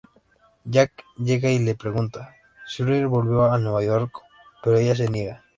Jack 0.65 1.03
llega 1.15 1.51
y 1.51 1.59
le 1.59 1.75
pregunta 1.75 2.33
Schuyler 2.65 3.05
volver 3.07 3.51
a 3.51 3.59
Nueva 3.59 3.83
York, 3.83 4.23
pero 4.63 4.75
ella 4.79 4.95
se 4.95 5.07
niega. 5.07 5.43